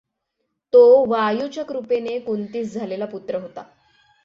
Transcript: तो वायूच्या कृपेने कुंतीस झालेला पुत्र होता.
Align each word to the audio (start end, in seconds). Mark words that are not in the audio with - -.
तो 0.73 1.05
वायूच्या 1.09 1.63
कृपेने 1.63 2.17
कुंतीस 2.19 2.73
झालेला 2.73 3.05
पुत्र 3.05 3.35
होता. 3.35 3.63